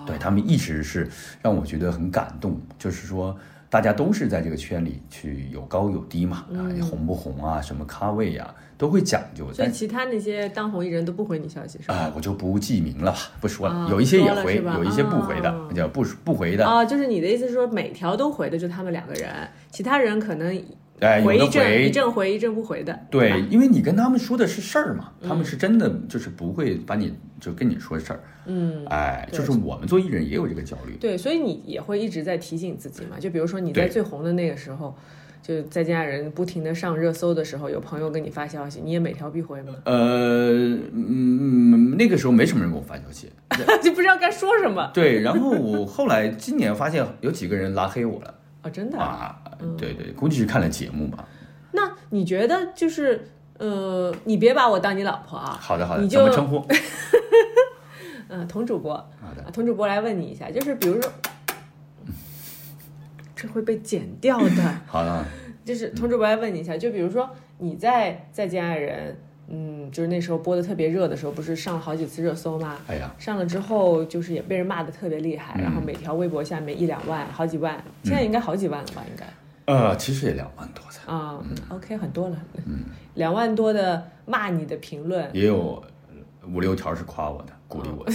[0.05, 1.09] 对他们一直是
[1.41, 3.35] 让我觉得很感动，就是说
[3.69, 9.45] 大家都是在这个圈里去有高有低嘛，啊，你红不红啊，什么咖位啊，都会讲究。
[9.47, 11.95] 但所以其他那些当红艺人都不回你消息是吧？
[11.95, 19.29] 啊，我就不记名了吧，不说了，啊有一些也回，有一些不回的哦，叫不不回的，啊，就是你的意思是说每条都回的就他们两个人，
[19.71, 20.63] 其他人可能
[20.99, 33.19] 哎，有回一阵一阵回一阵不回的，对，因为你跟他们说的是事儿嘛，他们是真的就是不会把你就跟你说事儿，嗯，哎，就是我们做艺人也有这个焦虑，对，所以你也会一直在提醒自己嘛。
[33.19, 34.95] 就比如说你在最红的那个时候，
[35.41, 39.75] 就在家人不停的上热搜的时候，有朋友跟你发消息，你也每条必回吗？
[39.83, 40.49] 呃，
[40.93, 43.29] 嗯，那个时候没什么人给我发消息，
[43.83, 44.89] 就不知道该说什么。
[44.93, 48.97] 对，然后我后来今年发现有几个人拉黑我了哦，真的。
[48.97, 49.39] 啊，
[49.77, 51.27] 对对，估计是看了节目吧。
[51.71, 55.57] 那你觉得就是呃，你别把我当你老婆啊。
[55.61, 56.65] 好的好的，你就怎么称呼？
[58.27, 61.11] 嗯，童主播，好的啊，童主播来问你一下，就是比如说，
[63.35, 64.75] 这会被剪掉的。
[64.87, 65.23] 好的，
[65.63, 69.13] 就是童主播来问你一下，就比如说你在《再见爱人》，
[69.47, 72.77] 嗯，就是那时候播的特别热的时候，不是上了好几次热搜吗？
[72.87, 79.03] 哎呀，上了之后，就是也被人骂的特别厉害，然后每条微博下面一两万、好几万，现在应该好几万了吧？
[79.07, 79.25] 应该
[79.65, 85.83] 呃，其实也两万多才，啊、o k 很多了，嗯， 两万多的骂你的评论，也有
[86.47, 88.05] 五六条是夸我的，鼓励我。
[88.05, 88.13] 的，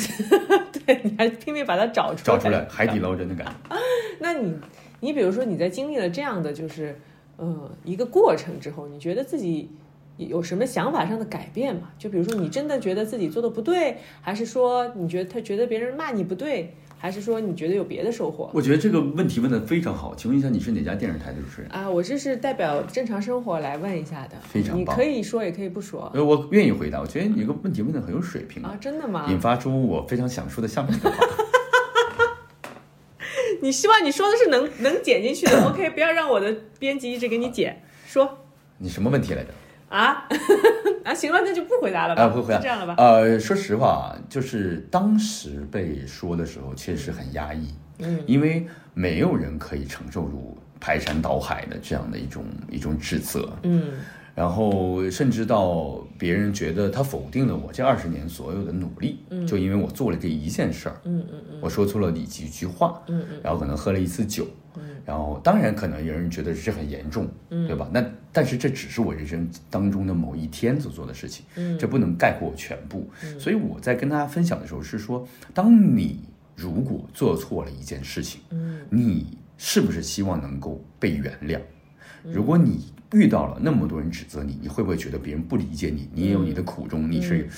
[0.87, 3.77] 对，你还拼命把它找出来，找出来海底捞针的感觉。
[4.21, 4.55] 那你，
[5.01, 6.97] 你比如说你在经历了这样的就是，
[7.37, 9.71] 呃，一个过程之后，你觉得自己
[10.19, 11.91] 有什么想法上的改变吗？
[11.99, 18.51] 就比如说你真的觉得自己做的不对，还是说你觉得他觉得别人骂你不对，还是说你觉得有别的收获？
[18.53, 21.71] 我觉得这个问题问的非常好，请问一下你是哪家电视台的主持人？
[21.71, 29.27] 啊，我这是代表正常生活来问一下的，非常棒你可以说也可以不说呃，我愿意回答，我觉得你这个问题问的很有水平，啊，真的吗？
[29.31, 31.17] 引发出我非常想说的下面一个话。
[33.63, 38.39] 你希望你说的是能能剪进去的，OK，不要让我的编辑一直给你剪，说
[38.77, 39.49] 你什么问题来着？
[39.91, 40.27] 啊
[41.05, 42.61] 啊，行了，那就不回答了吧，啊，不回答。
[42.61, 42.95] 这样了吧？
[42.99, 47.69] 呃，说实话，就是当时被说的时候，确实很压抑。
[47.99, 53.49] 嗯，因为没有人可以承受住排山倒海的这样的一种一种指责。
[53.65, 53.91] 嗯
[54.33, 64.51] 然后甚至到别人觉得他否定了我这二十年所有的努力，嗯，就因为我做了这一件事儿，嗯嗯嗯我说出了你几句话，嗯嗯然后可能喝了一次酒，嗯
[65.05, 67.89] 然后当然可能有人觉得这很严重，嗯对吧？
[67.93, 73.09] 那但是这只是我人生当中的某一天所做的事情，嗯这不能概括我全部。
[73.39, 76.21] 所以我在跟大家分享的时候是说，当你
[76.55, 81.61] 如果做错了一件事情，嗯你是不是希望能够被原谅？
[82.23, 86.09] 如果你遇到了那么多人指责你，你会不会觉得别人不理解你？
[86.15, 87.49] 你也有你的苦衷，你是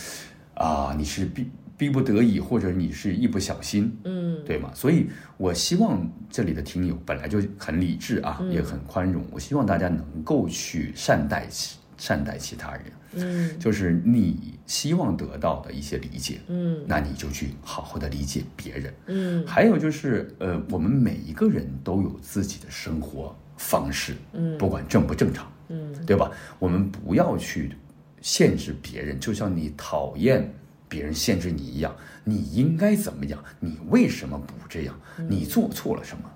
[0.54, 1.50] 啊，你是逼
[1.82, 4.70] 逼不得已，或者你是一不小心，嗯对吗？
[4.72, 9.20] 所以我希望这里的听友本来就很理智啊，也很宽容。
[9.32, 12.82] 我希望大家能够去善待其善待其他人，
[13.14, 18.94] 嗯就是你希望得到的一些理解，嗯那你就去好好的理解别人。
[19.06, 26.30] 嗯还有就是，呃，我们每一个人都有自己的生活方式，嗯不管正不正常，嗯对吧？
[26.60, 27.72] 我们不要去
[28.20, 30.48] 限制别人，就像你讨厌
[30.92, 33.42] 别人限制你一样，你应该怎么样？
[33.60, 34.94] 你为什么不这样？
[35.16, 36.30] 嗯你做错了什么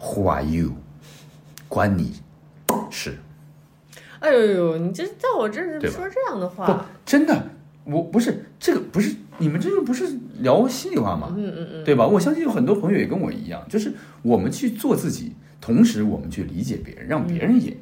[0.00, 0.76] ？Who are you？
[1.66, 2.12] 关你
[2.88, 3.18] 事。
[4.20, 7.50] 哎呦呦，你这在我这儿说这样的不话，，真的，
[7.82, 10.06] 我不是这个，不是你们这个不是
[10.38, 11.34] 聊心里话吗？
[11.36, 12.06] 嗯嗯嗯对吧？
[12.06, 17.76] 我相信有很多朋友也跟我一样，就是我们去做自己，同时我们去理解别人，让别人也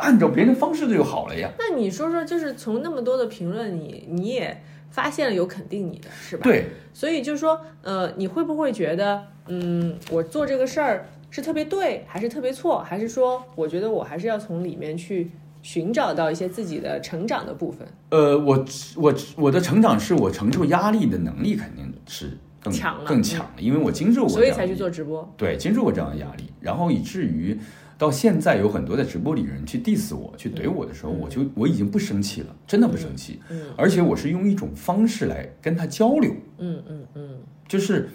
[0.00, 1.50] 按照别人的方式就好了呀。
[1.58, 15.30] 那你说说，就是从那么多的评论你，你也发现了有肯定你的是吧？，对，所以就是说，呃，你会不会觉得，嗯，我做这个事儿是特别对，还是特别错，还是说，我觉得我还是要从里面去
[15.62, 17.86] 寻找到一些自己的成长的部分？
[18.10, 18.64] 呃，我
[18.96, 24.90] 我我的成长是我承受压力的能力肯定是更强了更强了，因为我经受过，所以才去做。
[24.90, 25.32] 直播。
[25.36, 27.56] 对，经受过这样的压力，然后以至于
[28.00, 37.28] 到现在有很多在直播里人去 diss 我、去怼我的时候，我就我已经不生气了，真的不生气，嗯而且我是用一种方式来跟他交流，嗯嗯嗯
[37.68, 38.08] 就是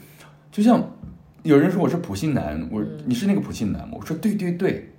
[0.52, 0.92] 就像
[1.44, 3.96] 有人说我是普信男，我嗯你是那个普信男吗？
[4.00, 4.90] 我说对对对，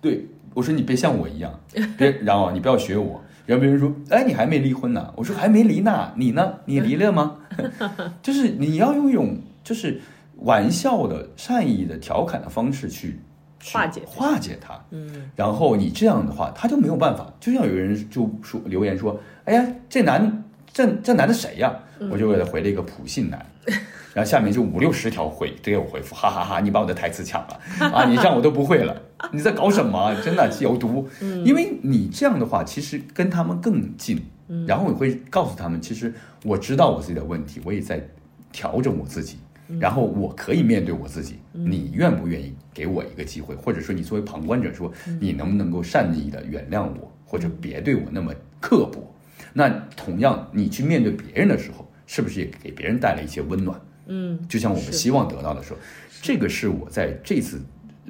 [0.00, 1.60] 对，我说你别像我一样，
[1.98, 3.22] 别，然后你不要学我。
[3.44, 5.12] 然后别人说，哎，你还没离婚呢？
[5.16, 6.54] 我说还没离呢，你呢？
[6.64, 7.36] 你离了吗？
[8.22, 10.00] 就是你要用一种就是
[10.36, 13.18] 玩笑的、善意的、调侃的方式去去
[13.64, 14.78] 化解化解它。
[14.90, 17.32] 嗯然后你这样的话，他就没有办法。
[17.40, 23.44] 就像有人就说留言说：“哎呀，这男这这男的谁呀？”嗯我就给他回了一个普信男，
[24.14, 27.60] 然后下面就五六十条回都给我回复，哈哈哈你把我的台词抢了
[27.92, 28.04] 啊！
[28.08, 30.14] 你这样我都不会了，你在搞什么啊？
[30.24, 31.08] 真的有毒。
[31.20, 34.22] 嗯因为你这样的话，其实跟他们更近。
[34.66, 38.00] 然后我会告诉他们，其实我知道我自己的问题，我也在
[38.52, 39.38] 调整我自己。
[39.70, 49.12] 嗯然后我可以面对我自己，你愿不愿意给我一个机会，或者说你作为旁观者说，嗯你能不能够善意的原谅我，或者别对我那么刻薄？
[49.52, 53.80] 那同样，你去面对别人的时候，是不是也给别人带来一些温暖？
[54.06, 55.78] 嗯就像我们希望得到的时候，
[56.22, 57.60] 这个是我在这次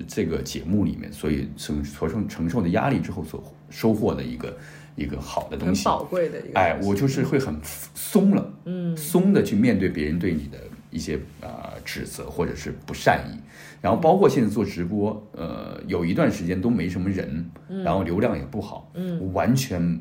[0.07, 4.57] 这个节目里面，所以承所承承受的压力之后所收获的一个
[4.95, 5.85] 一个好的东西。
[5.85, 6.61] 很宝贵的一个。
[6.61, 7.59] 哎，我就是会很
[7.95, 10.59] 松了，嗯松的去面对别人对你的
[10.91, 13.39] 一些呃指责或者是不善意，
[13.81, 17.51] 然后包括现在做直播，呃，有一段时间都没什么人，
[17.85, 20.01] 然后流量也不好，嗯完全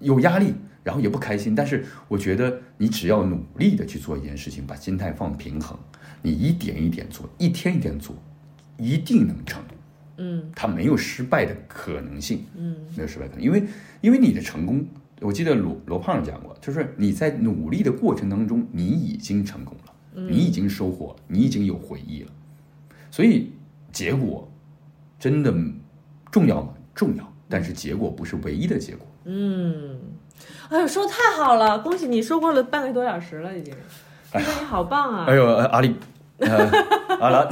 [0.00, 1.54] 有压力，然后也不开心。
[1.54, 5.78] 但是我觉得你只要努力的去做一件事情，把心态放平衡，
[6.20, 8.14] 你一点一点做，一天一天做，
[8.76, 9.62] 一定能成。
[10.18, 12.44] 嗯，它没有失败的可能性。
[12.54, 13.64] 嗯，没有失败可能，因为
[14.02, 14.84] 因为你的成功，
[15.20, 22.30] 我记得罗罗胖讲过，就是你在努力的过程当中，你已经成功了，你已经收获，你已经有回忆了。
[23.10, 23.52] 所以
[23.92, 24.48] 结果
[25.18, 25.52] 真的
[26.30, 26.74] 重要吗？
[26.94, 29.06] 重要，但是结果不是唯一的结果。
[29.24, 29.98] 嗯，
[30.68, 33.72] 哎呦，说太好了，恭喜你说过了半个多小时了，已经，
[34.32, 35.26] 觉得你好棒啊！
[35.28, 35.94] 哎呦，呃阿里，
[36.38, 36.70] 呃、
[37.20, 37.48] 阿拉，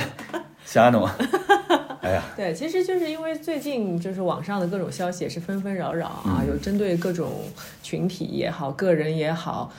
[0.64, 1.08] 瞎弄，
[2.02, 7.30] 哎呀，对，其实就是因为最近就是网上的各种消息也是纷纷扰扰啊，有针对各种
[7.82, 9.70] 群体也好，个人也好，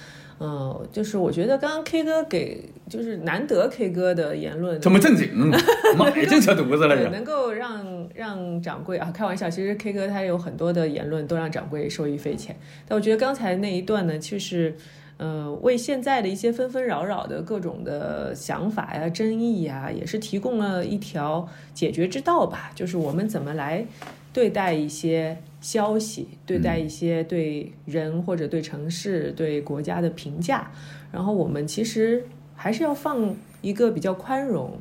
[0.44, 5.52] 嗯、就是我觉得刚刚 K 哥给就是难得 K 哥的言论这么正经， 嗯
[5.96, 7.12] 买这扯犊子了对，着。
[7.12, 12.56] 能够让让掌柜啊，开玩笑，其实 K 哥他有很多的言论都让掌柜受益匪浅。
[12.88, 14.76] 但我觉得刚才那一段呢，就是
[15.18, 22.72] 呃，为现在的一些纷纷扰扰的各种的想法呀、争议呀，也是提供了一条解决之道吧。
[22.74, 23.86] 就是我们怎么来
[24.34, 30.72] 对待一些消息，对待一些对人或者对城市、对国家的评价，
[31.12, 32.24] 然后我们其实
[32.56, 34.80] 还是要放一个比较宽容。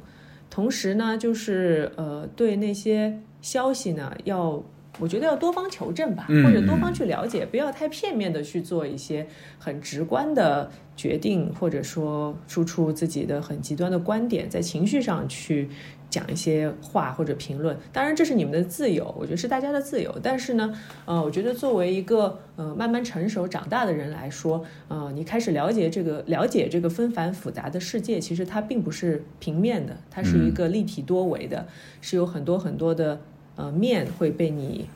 [0.49, 4.63] 同时呢，就是呃，对那些消息呢，要
[4.99, 9.27] 我觉得要多方求证吧，嗯或者多方去了解，不要太片面的去做一些
[9.59, 15.69] 很直观的决定，或者说输出自己的很极端的观点，在情绪上去
[16.11, 17.77] 讲一些话或者评论。
[17.93, 20.15] 当然，这是你们的自由，我觉得是大家的自由。
[20.23, 31.67] 但是呢，呃，我觉得作为一个呃慢慢成熟长大的人来说，呃，你开始了解这个了解这个纷繁复杂的世界，其实它并不是平面的，它是一个立体多维的，
[32.01, 33.21] 是有很多很多的
[33.57, 34.89] 呃面会被你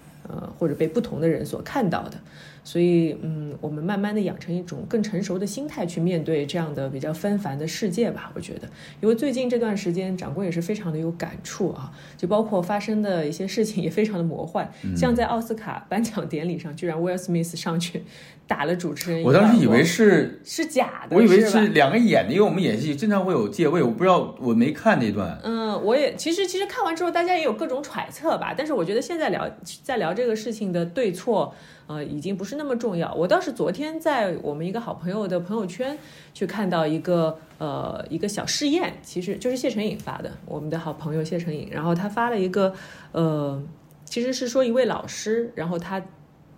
[0.59, 2.19] 或者被不同的人所看到的。
[2.67, 8.33] 所以，嗯，我们慢慢的养成一种更成熟的心态去面对这样的比较纷繁的世界吧。
[8.35, 8.67] 我觉得，
[9.03, 18.03] 因为最近这段时间，掌柜也是非常的有感触啊，就包括发生的一些事情也非常的魔幻，像在奥斯卡颁奖典礼上，居然威尔·史密斯上去
[18.47, 25.38] 打了主持人一我，当时以为是，是假的，我以为是两个演的，因为我们演戏经常会有借位，我不知道，我没看那段。
[25.45, 28.55] 嗯，我也其实其实看完之后，大家也有各种揣测吧。
[28.57, 29.47] 但是我觉得现在聊
[29.83, 31.54] 在聊这个事情的对错，
[31.87, 33.14] 呃，已经不是那么重要。
[33.14, 35.98] 我倒是昨天在我们一个好朋友的朋友圈
[36.35, 42.74] 去看到一个呃一个小试验，其实就是谢承颖发的，我们的好朋友谢承颖，然后他发了一个
[43.12, 43.62] 呃，
[44.04, 46.02] 其实是说一位老师，然后他。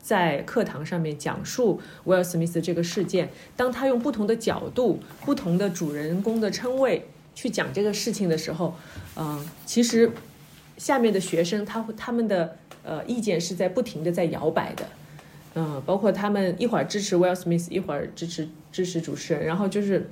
[0.07, 8.73] 在课堂上面讲述威尔·史密斯这个事件，当他用不同的角度、不同的主人公的称谓去讲这个事情的时候，
[9.17, 10.13] 嗯、其实
[10.77, 14.85] 下面的学生他他们的呃意见是在不停的在摇摆的，
[15.55, 20.09] 嗯、包括他们一会儿支持 Will Smith，，一会儿支持支持主持人，然后就是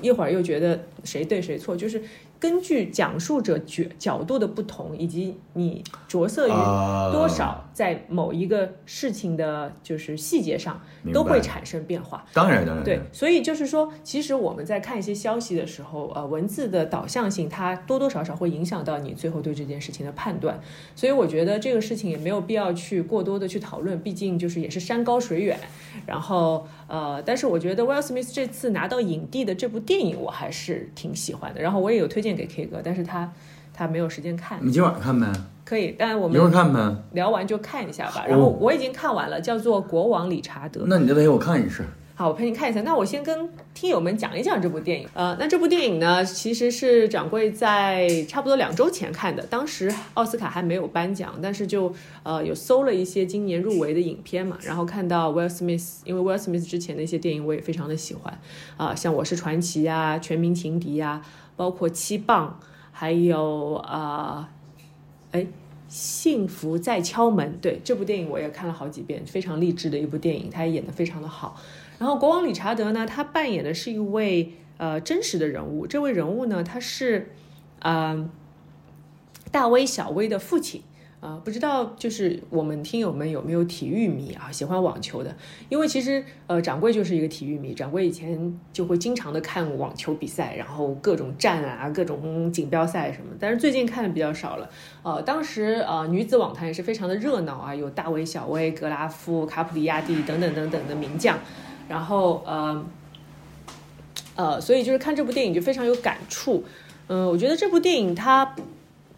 [0.00, 2.02] 一会儿又觉得谁对谁错，就是
[2.44, 10.78] 根据讲述者角角度的不同，以及你着色于啊多少在某一个事情的就是细节上
[11.10, 12.22] 都会产生变化。
[12.34, 20.60] 当然，当然，对，所以就是说，其实我们在看一些消息的时候，呃，文字的导向性，它多多少少会影响到你最后对这件事情的判断。
[20.94, 25.58] 所以我觉得这个事情也没有必要去过多的去讨论，毕竟就是也是山高水远。
[26.04, 31.62] 然后呃，但是我觉得威尔·史密斯这次拿到影帝的这部电影，我还是挺喜欢的。
[31.62, 33.32] 然后我也有推荐给 K 哥，但是他
[33.72, 35.26] 他没有时间看，你今晚上看呗？
[35.64, 36.96] 可以，但我们一会儿看呗。
[37.12, 38.24] 聊完就看一下吧。
[38.24, 40.80] 哦然后我已经看完了，叫做《国王理查德》。
[40.86, 41.82] 那你再陪我看一次。
[42.16, 42.80] 好，我陪你看一下。
[42.82, 45.08] 那我先跟听友们讲一讲这部电影。
[45.14, 51.92] 呃，那这部电影呢，其实是掌柜在差不多两周前看的，当时奥斯卡还没有颁奖，但是就
[52.22, 58.38] 呃有搜了一些今年入围的影片嘛，然后看到威尔·史密斯，因为威尔·史密斯之前的一些电影我也非常的喜欢
[58.76, 61.20] 啊、像《我是传奇》呀，《全民情敌》呀，
[61.56, 62.58] 包括《七磅》，
[62.92, 64.50] 还有啊，
[65.32, 65.46] 哎、
[65.88, 71.60] 幸福在敲门，对这部电影我也看了好几遍，非常励志的一部电影，他也演的非常的好。
[71.98, 77.32] 然后国王理查德呢，他扮演的是一位呃真实的人物，这位人物呢，他是
[77.80, 78.30] 嗯
[79.50, 80.82] 大威小威的父亲。
[81.24, 85.34] 啊、不知道就是我们听友们有没有体育迷啊，喜欢网球的？
[85.70, 94.68] 因为其实呃，掌柜就是一个体育迷，掌柜以前就会经常的看网球比赛，然后各种战啊，各种锦标赛什么，但是最近看的比较少了。
[95.02, 101.38] 呃，当时呃女子网坛也是非常的热闹啊，有大卫小威、格拉夫、卡普里亚蒂等等等等的名将，
[101.88, 102.84] 然后呃
[104.36, 106.62] 呃，所以就是看这部电影就非常有感触。
[107.06, 108.54] 嗯、我觉得这部电影它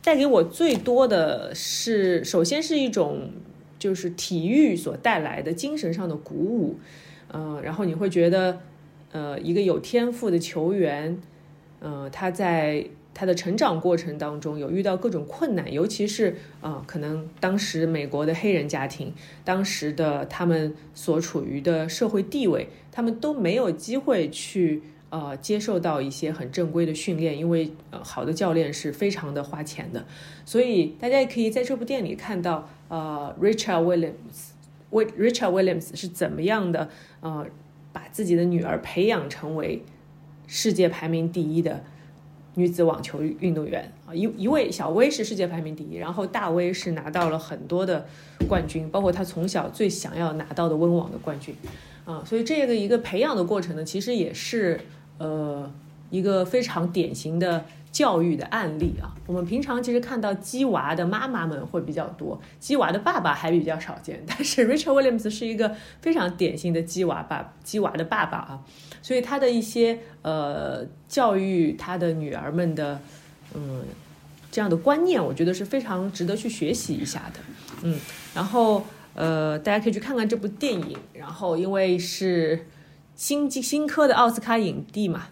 [0.07, 3.29] 带给我最多的是，首先是一种
[3.77, 6.77] 就是体育所带来的精神上的鼓舞，
[7.27, 8.61] 呃，然后你会觉得，
[9.11, 11.21] 呃，一个有天赋的球员，
[11.81, 19.13] 呃，他在他的成长过程当中有遇到各种困难，尤其是啊，可能当时美国的黑人家庭，
[19.45, 24.83] 当时的他们所处于的社会地位，他们都没有机会去
[25.17, 30.05] 呃接受到一些很正规的训练，因为呃好的教练是非常的花钱的，
[30.45, 34.53] 所以大家也可以在这部电影里看到呃 Richard Williams，
[34.91, 36.91] 为 Richard Williams 是怎么样的
[37.21, 37.47] 呃
[37.95, 39.83] 把自己的女儿培养成为
[40.47, 41.83] 世界排名第一的。
[42.59, 48.07] 女子网球运动员啊，一一位小威是世界排名第一，然后大威是拿到了很多的
[48.49, 51.55] 冠军，包括他从小最想要拿到的温网的冠军，
[52.07, 54.81] 啊，所以这个一个培养的过程呢，其实也是
[55.19, 55.71] 呃
[56.11, 59.15] 一个非常典型的教育的案例啊。
[59.27, 68.63] 我们平常其实看到鸡娃的妈妈们会比较多，鸡娃的爸爸还比较少见，但是 Richard Williams 是一个非常典型的鸡娃爸，鸡娃的爸爸啊。
[69.03, 73.01] 所以他的一些呃教育他的女儿们的
[73.55, 73.85] 嗯
[74.51, 77.41] 这样的观念，我觉得是非常值得去学习一下的，
[77.83, 77.99] 嗯，
[78.35, 82.67] 然后呃大家可以去看看这部电影，然后因为是
[83.17, 85.27] 新新科的奥斯卡影帝嘛。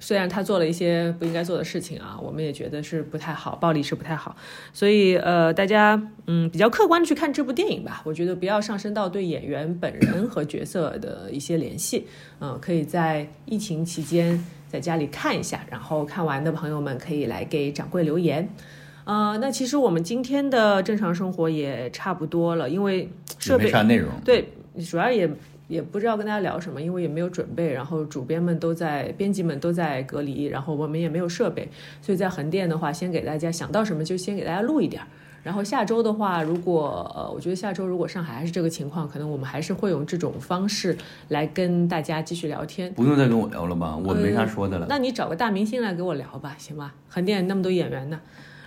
[0.00, 4.36] 虽然他做了一些不应该做的事情啊，我们也觉得是不太好，暴力是不太好，
[4.72, 8.00] 所以呃，大家嗯比较客观的去看这部电影吧。
[8.04, 12.06] 我觉得不要上升到对演员本人和角色的一些联系，
[12.38, 18.48] 嗯，可以在疫情期间在家里看一下，然后看完的朋友们可以来给掌柜留言。
[19.02, 23.10] 呃，那其实我们今天的正常生活也差不多了，因为
[23.40, 24.52] 设备没啥内容，对，
[24.88, 25.28] 主要也。
[25.68, 31.68] 也不知道跟大家聊什么，因为也没有准备，然后主编们都在，编辑们都在隔离，然后我们也没有设备，
[32.02, 35.06] 所以在横店的话，先给大家想到什么就先给大家录一点儿。
[35.44, 40.96] 然后下周的话，如果呃，我觉得下周如果上海还是这个情况，可能我们还是会用这种方式
[41.28, 42.92] 来跟大家继续聊天。
[42.94, 44.86] 不用再跟我聊了吧，我没啥说的了。
[44.88, 46.92] 那你找个大明星来给我聊吧，行吧？
[47.08, 48.20] 横店那么多演员呢，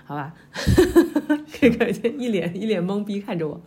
[0.06, 0.34] 好吧？
[1.60, 3.62] 这个一脸一脸懵逼看着我。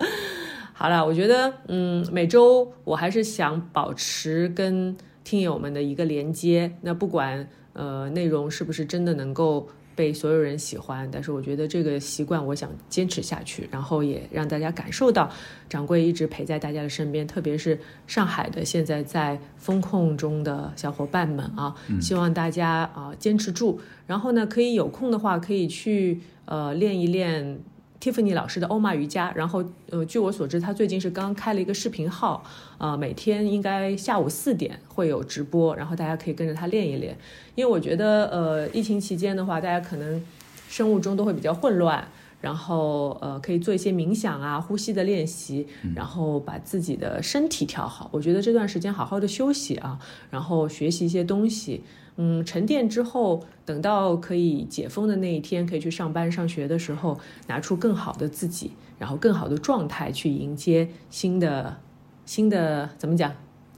[0.77, 6.71] 好了，我觉得，嗯，每周我还是想保持跟听友们的一个连接。
[6.83, 15.31] 那不管呃内容是不是真的能够被所有人喜欢，但是我觉得这个习惯我想坚持下去，然后也让大家感受到
[15.69, 23.79] 掌柜一直陪在大家的身边，特别是上海的现在在风控中的小伙伴们啊，希望大家啊坚持住。
[24.09, 27.61] 然后呢，可以有空的话可以去呃练一练。
[28.05, 32.45] Tiffany 老师的欧玛瑜伽，然后呃，据我所知，他最近是刚开了一个视频号，
[32.77, 37.17] 呃，每天应该下午四点会有直播，然后大家可以跟着他练一练。
[37.55, 40.23] 因为我觉得，呃，疫情期间的话，大家可能
[40.69, 42.07] 生物钟都会比较混乱，
[42.43, 48.11] 然后呃，可以做一些冥想啊、呼吸的练习，然后把自己的身体调好。
[48.13, 49.99] 我觉得这段时间好好的休息啊，
[50.31, 51.83] 然后学习一些东西。
[52.17, 61.77] 嗯，沉淀之后，等到可以解封的那一天，可以去上班上学的时候，拿出更好的自己，然后更好的状态去迎接新的
[62.25, 63.33] 新的怎么讲？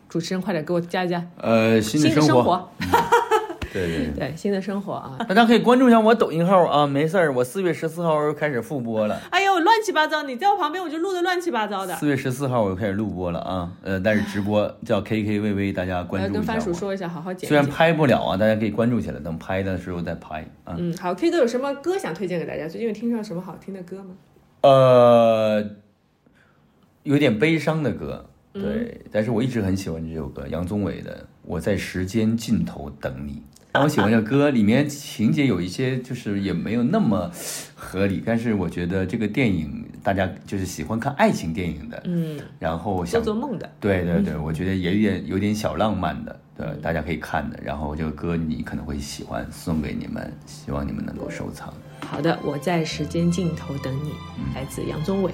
[0.09, 1.27] 主持人快点给我加一加。
[1.37, 2.69] 呃，新的生活。
[3.77, 5.19] 对对对，新的生活啊！
[5.29, 9.21] 大家可以关注一下我抖音号啊，没事儿，我四月十四号开始复播了。
[9.31, 10.23] 哎呦，乱七八糟！
[10.23, 11.95] 你在我旁边，我就录的乱七八糟的。
[11.97, 16.35] 四月十四号我就开始录播了啊，呃，但是直播叫 K K V V，大家关注一下。
[16.35, 17.47] 跟番薯说一下，好好剪。
[17.47, 20.75] 虽然拍不了啊，大家可以关注起来，等拍的时候再拍啊。
[20.79, 22.67] 嗯，好，K 哥有什么歌想推荐给大家？
[22.67, 24.15] 最近有听上什么好听的歌吗？
[24.63, 25.65] 呃，
[27.03, 28.25] 有点悲伤的歌，
[28.55, 31.13] 对，但是我一直很喜欢这首歌，杨宗纬的
[31.43, 33.33] 《我在时间尽头等你》。
[33.83, 37.31] 我喜欢这歌，里面情节有一些就是也没有那么
[37.75, 47.59] 合理，但是我觉得这个电影大家就是喜欢看爱情电影的，嗯，然后想做梦的，对对对，我觉得也有点有点小浪漫的，对，大家可以看的。
[47.63, 51.73] 然后这个歌你可能会喜欢，送给你们，希望你们能够收藏。
[52.01, 54.13] 好的，我在时间尽头等你，
[54.55, 55.33] 来自杨宗纬。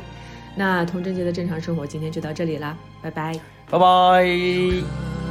[0.55, 3.41] 那童贞节的正常生活今天就到这里啦，拜拜，
[3.71, 5.22] 拜拜。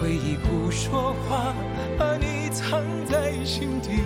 [0.00, 1.54] 回忆不说话，
[1.98, 4.00] 把你藏在心底，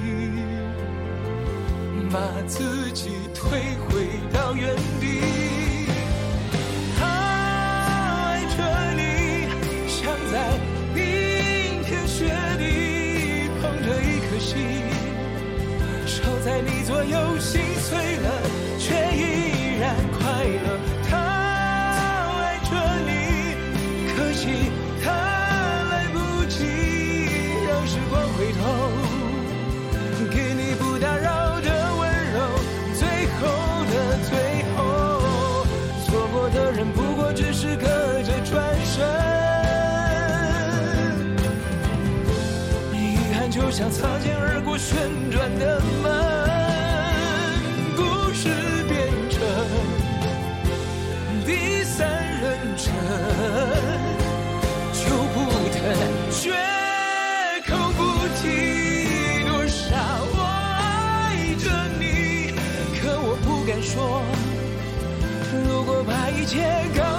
[2.10, 2.18] 把
[2.48, 5.86] 自己推回到原地。
[7.00, 8.58] 爱这
[8.98, 9.46] 里，
[9.86, 10.58] 像在
[10.92, 12.26] 冰天雪
[12.58, 14.82] 地，捧着一颗心。
[16.06, 18.42] 守在你左右，心碎了，
[18.80, 20.33] 却依然快
[37.76, 37.86] 隔
[38.22, 39.04] 着转身。
[42.92, 44.96] 遗憾就像擦肩而过旋
[45.30, 46.04] 转的门，
[47.96, 48.48] 故事
[48.88, 48.94] 变
[49.30, 49.40] 成
[51.44, 52.06] 第三
[52.40, 52.92] 人称，
[54.92, 55.36] 就不
[55.70, 55.76] 等
[56.30, 56.42] 绝
[57.66, 58.00] 口不
[58.40, 58.42] 提
[59.46, 59.82] 多少
[60.32, 60.34] 我
[60.80, 60.82] 爱
[61.58, 61.64] 着
[61.98, 62.02] 你，
[63.00, 64.22] 可我不敢说。
[65.68, 66.58] 如果把一切
[66.96, 67.13] 告